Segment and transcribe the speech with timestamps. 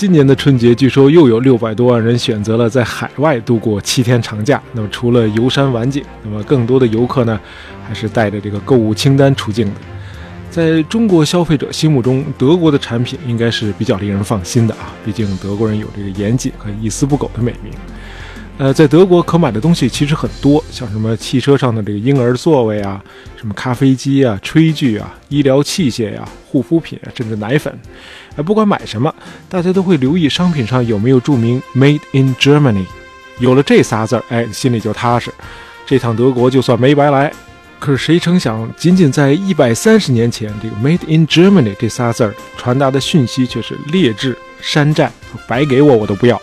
[0.00, 4.58] 今年的春节，据说又有六百多万人选择了在海外度过七天长假。
[4.72, 7.38] 那么，除了游山玩景，那么更多的游客呢，
[7.86, 9.72] 还是带着这个购物清单出境的。
[10.50, 17.70] 在中国消费者心目中，德国的产品应该是比较令人放心的啊，毕竟德国人有这个严谨和一丝不苟的美名。
[18.60, 23.02] 呃，在德国可买的东西其实很多，像什么汽车上的这个婴儿座位啊，
[23.34, 27.74] 什么咖啡机啊、炊具啊、医疗器械呀、护肤品啊，甚至奶粉。
[28.36, 29.14] 哎，不管买什么，
[29.48, 32.84] 大家都会留意商品上有没有注明 “Made in Germany”。
[33.38, 35.32] 有了这仨字儿，哎，心里就踏实，
[35.86, 37.32] 这趟德国就算没白来。
[37.78, 45.10] 可是谁成想，仅仅在一百三十年前，这个 “Made in Germany” 这仨字儿传达的讯息却是劣质、山寨，
[45.48, 46.38] 白给我我都不要。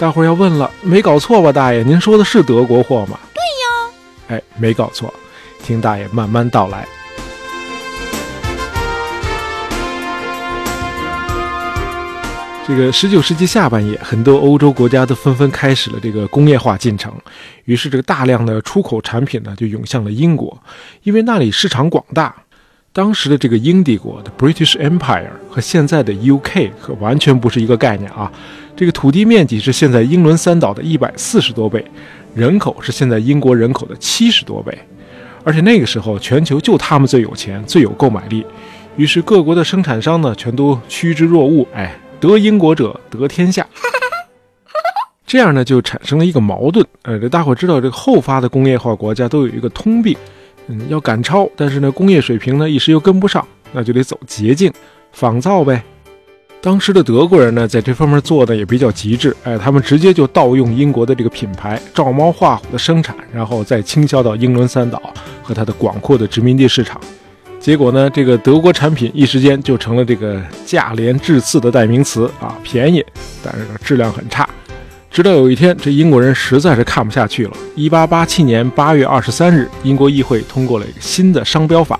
[0.00, 1.82] 大伙儿要问了，没搞错吧，大爷？
[1.82, 3.20] 您说的是德国货吗？
[3.34, 3.92] 对呀。
[4.28, 5.12] 哎，没搞错，
[5.62, 6.88] 听大爷慢慢道来。
[12.66, 17.12] 这个十九世纪下半叶，很多欧洲国家都纷纷开始了这个工业化进程，
[17.66, 20.58] 于是这个大量的出口产品呢就涌向了英国，
[21.02, 22.34] 因为那里市场广大。
[22.92, 28.32] 当时的这个英帝国的 British Empire 和现在的 UK 可完全不是一个概念啊！
[28.80, 31.84] 这个土地面积是现在英伦三岛的一百四十多倍，
[32.34, 34.72] 人口是现在英国人口的七十多倍，
[35.44, 38.42] 而且那个时候全球就他们最有钱、最有购买力，
[38.96, 43.66] 于是各国的生产商呢全都趋之若鹜，哎，得英国者得天下。
[45.26, 50.16] 这样呢就产生了一个矛盾，呃，这大伙知道，这个后发的工业化国家都有一个通病。
[50.68, 54.72] 嗯，要赶超，但是呢，工业水平呢一时又跟不上，那就得走捷径，
[55.12, 55.84] 仿造呗。
[56.62, 65.00] 当时的德国人呢，在这方面做的也比较极致，哎，他们直接就盗用英国的这个品牌，照猫画虎的生产，然后再倾销到英伦三岛
[65.42, 67.00] 和它的广阔的殖民地市场。
[67.58, 73.02] 结果呢，这个德国产品一时间就成了这个价廉质次的代名词啊，便宜，
[73.42, 74.46] 但是呢质量很差。
[75.10, 77.52] 直到有一天，这英国人实在是看不下去了。
[77.74, 81.98] 一八八七年八月二十三日，英国议会通过了一个新的商标法，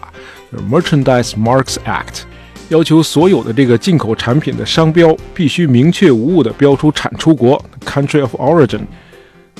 [0.52, 2.22] 就是 Merchandise Marks Act，
[2.70, 8.82] 要求所有的这个进口产品的商标必须明确无误地标出产出国 （Country of Origin）。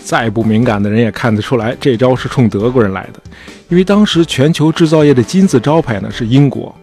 [0.03, 3.20] 再不敏感的人也看得出来，这招是冲德国人来的，
[3.69, 6.75] 因为当时全球制造业的金字招牌呢是英国。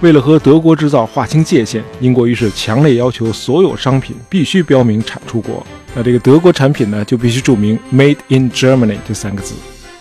[0.00, 5.64] 为了和德国制造划清界限，英国于是强烈要求所有商品必须标明产出国。
[5.94, 9.54] 那这个德国产品呢，就必须注明 “Made in Germany” 这三个字。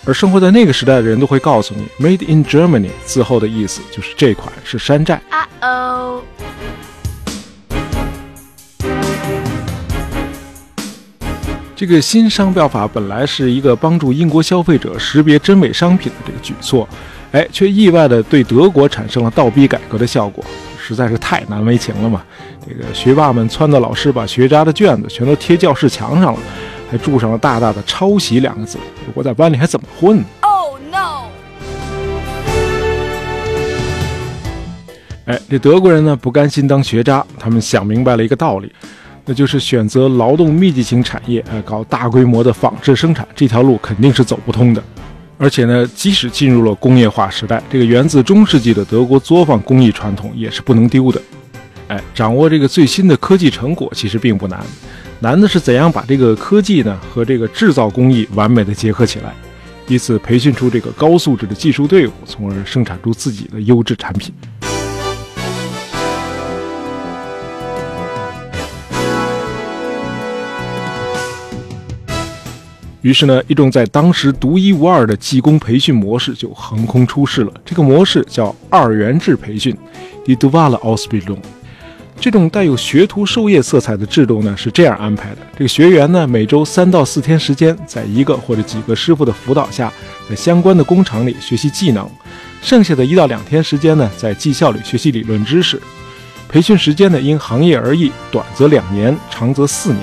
[0.08, 5.20] 而生活在那个时代的人都会告诉你，“Made in Germany” 字后的意思就是这款是山寨。
[5.30, 6.22] 啊哦。
[11.76, 16.88] 这个新商标法本来是一个帮助英国消费者识别真伪商品的这个举措。
[17.32, 20.42] 哎，却意外的对德国产生了倒逼改革的效果，
[20.80, 22.24] 实在是太难为情了嘛！
[22.66, 26.40] 这个学霸们撺掇老师把学渣的卷子全都贴教室墙上了，
[26.96, 28.78] 还注上了大大的“抄袭”两个字。
[29.14, 31.26] 我在班里还怎么混？Oh no！
[35.26, 38.72] 哎，这德国人呢不甘心当学渣，他们想明白了一个道理，
[39.26, 44.82] 那就是选择劳动密集型产业，哎，搞大规模的纺织生产，这条路肯定是走不通的。
[45.38, 51.22] 而且呢，即使进入了工业化时代，这个源自中世纪的德国作坊工艺传统也是不能丢的。
[51.90, 54.66] 哎，掌握这个最新的科技成果其实并不难，
[55.20, 59.34] 难的是怎样把这个科技呢和这个制造工艺完美的结合起来，
[59.88, 64.34] 以此培训出这个高素质的技术队伍，从而生产出自己的优质产品。
[73.02, 77.54] 于是呢，一种在当时独一无二的技工培训模式就横空出世了。
[77.64, 79.76] 这个模式叫二元制培训
[80.26, 81.38] d d u v a l Ausbildung）。
[82.20, 89.92] 这种带有学徒授业色彩的制度呢，是这样安排的：这个学员呢，每周三到四天时间，在一个或者几个师傅的辅导下，
[90.28, 92.06] 在相关的工厂里学习技能；
[92.62, 95.80] 剩下的一到两天时间呢，在技校里学习理论知识。
[96.50, 100.02] 培训时间呢，因行业而异，短则两年，长则四年。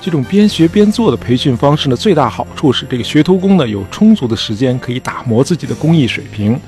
[0.00, 6.58] 这种边学边做的培训方式呢，最大好处是这个学徒工呢有充足的时间可以打磨自己的工艺水平，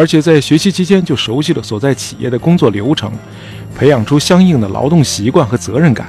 [0.00, 3.12] 而且在学习期间就熟悉了所在企业的工作流程，
[3.76, 6.08] 培养出相应的劳动习惯和责任感。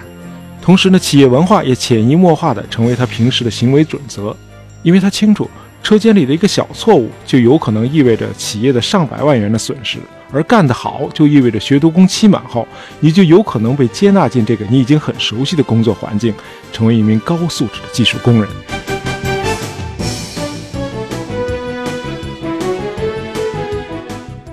[0.61, 4.33] 同时呢，企业文化也潜移默化地成为他平时的行为准则，
[4.81, 5.49] 因为他清楚
[5.83, 9.97] 车间里的一个小错误就有可能意味着企业的上百万元的损失。
[10.31, 12.65] 而干得好，就意味着学徒工期满后，
[13.01, 16.33] 你就有可能被接纳进这个你已经很熟悉的工作环境，
[16.71, 18.49] 成为一名高素质的技术工人。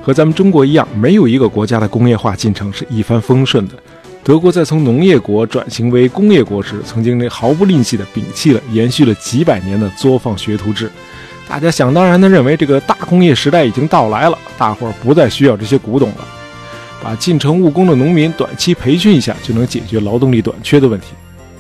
[0.08, 3.74] 和咱们中国一样，没有一个国家的工业化进程是一帆风顺的。
[4.24, 10.90] 德国在从农业国转型为工业国时，曾经毫不吝惜地摒弃了延续了几百年的作坊学徒制。
[11.46, 16.26] 大家想当然地认为，这个大工业时代已经到来了，大伙儿不再需要这些古董了。
[17.04, 21.08] 把进城务工的农民短期培训一下，就能解决劳动力短缺的问题。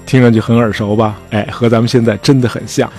[0.06, 1.18] 听上去很耳熟吧？
[1.32, 2.90] 哎，和咱们现在真的很像。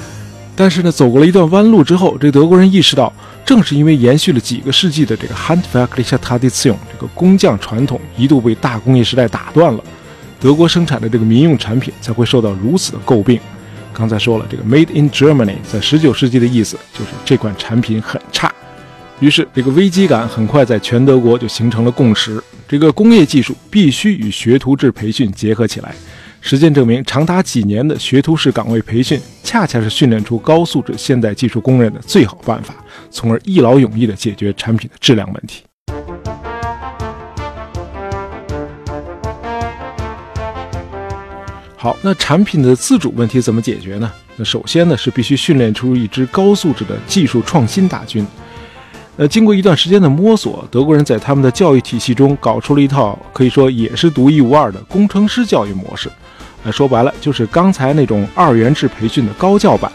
[0.59, 3.13] 但是呢，走过了一段弯路之后，这德国人意识到，
[3.45, 9.81] 正是因为延续了几个世纪的这个 Handwerkliche Tradition 这个工匠传统一度被大工业时代打断了，
[10.37, 13.39] 德国生产的这个民用产品才会受到如此的诟病。
[13.93, 18.53] 刚才说了，这个 Made in Germany 在19世纪的意思就是这款产品很差。
[19.21, 25.95] 于是，这个危机感很快在全德国就形成了共识：这个工业技术必须与学徒制培训结合起来。
[26.41, 32.73] 实践证明，长达几年的学徒式岗位培训，恰恰是训练出高素质现代技术工人的最好办法，
[33.11, 35.63] 从而一劳永逸地解决产品的质量问题。
[41.75, 44.11] 好，那产品的自主问题怎么解决呢？
[44.35, 48.25] 那首先呢，是必须训练出一支高素质的技术创新大军。
[49.19, 56.09] 呃，经过一段时间的摸索，德国人在他们的教育体系中搞出了一套可以说也是独一无二的工程师教育模式。
[56.63, 59.91] 呃，说白了就是刚才那种二元制培训的高教版。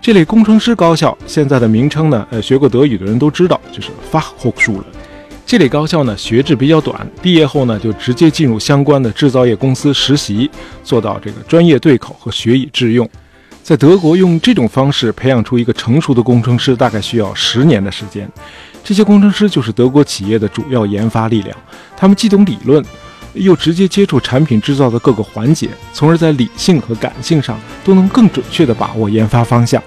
[0.00, 4.84] 这类工程师高校现在的名称呢，呃，学过德语的人都知道，就是 Fachhochschule。
[5.44, 10.50] 这类高校呢，学制比较短，毕业后呢，就直接进入相关的制造业公司实习，
[10.82, 13.06] 做到这个专业对口和学以致用。
[13.70, 18.28] 在德国用这种方式培养出一个成熟的工程师，大概需要十年的时间。
[18.82, 21.56] 这些工程师就是德国企业的主要研发力量，
[21.96, 22.84] 他们既懂理论。
[23.34, 29.80] 又直接接触产品制造的各个环节，从而在理性和感性上都能更准确地把握研发方向。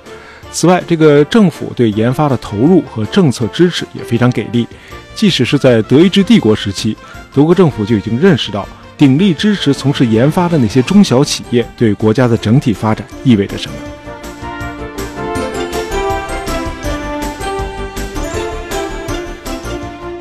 [0.50, 4.66] 此外，这个政府对研发的投入和政策支持也非常给力。
[5.14, 6.96] 即使是在德意志帝国时期，
[7.34, 8.66] 德国政府就已经认识到
[8.98, 13.76] 鼎力支持从事研发的那些中小企业对国家的整体发展意味着什么。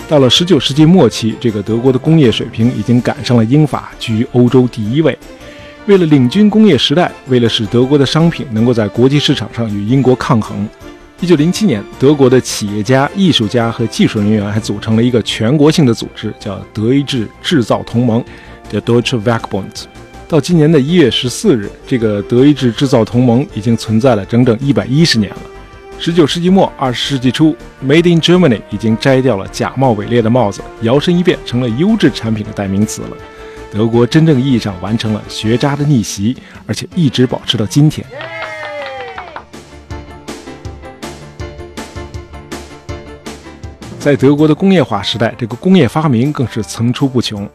[0.09, 5.17] 到了十九世纪末期，这个德国的工业水平已经赶上了英法，居于欧洲第一位。
[5.87, 10.69] 为了领军工业时代，为了使德国的商品能够在国际市场上与英国抗衡，
[11.21, 18.23] 一九零七年，德国的企业家、艺术家和技术人员还组成了一个全国性的组织，叫德意志制造同盟
[18.73, 19.85] （The Deutsche Werkbund）。
[20.27, 25.39] 到今年的一月十四日，这个德意志制造同盟已经存在了整整一百一十年了。
[25.99, 27.55] 十九世纪末，二十世纪初
[27.85, 33.17] ，Made in Germany 已经摘掉了假冒伪劣的帽子，摇身一变成了优质产品的代名词了。
[33.71, 36.37] 德国真正意义上完成了学渣的逆袭，
[36.67, 38.05] 而且一直保持到今天。
[44.01, 47.49] 在德国的工业化时代，这个工业发明更是层出不穷。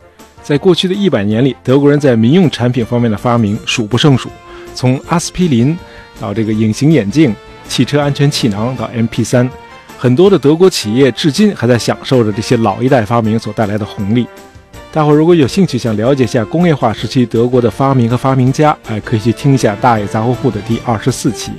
[0.47, 4.29] 在过去的一百年里，德国人在民用产品方面的发明数不胜数，
[4.73, 5.77] 从阿司匹林
[6.21, 7.35] 到这个隐形眼镜。
[7.67, 9.49] 汽车安全气囊到 MP3，
[9.97, 14.25] 很多的德国企业至今还在享受着这些老一代发明所带来的红利。
[14.89, 21.51] 大伙如果有兴趣想了解一下工业化时期德国的发明和发明家，哎，可以去听一下《大爷杂货铺》的第二十四期。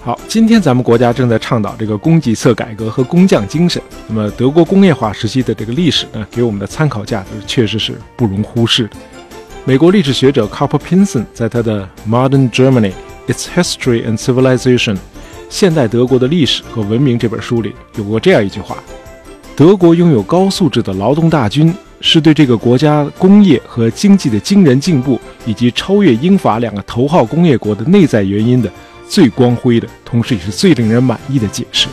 [0.00, 8.90] 好，今天咱们国家正在倡导这个供给侧改革和工匠精神，那么德国工业化时期的这个历史呢，给我们的参考价值确实是不容忽视的。
[9.64, 12.92] 美国历史学者 Carper Pinson 在他的《Modern Germany:
[13.26, 14.94] Its History and Civilization》。
[15.50, 18.78] 现代德国的历史和文明这本书里有过这样一句话：
[19.56, 28.70] 德国拥有高素质的劳动大军，是对这个国家工业和经济的惊人进步，以及超越英法两个头号工业国的内在原因的
[29.08, 31.88] 最光辉的，同时也是最令人满意的解释。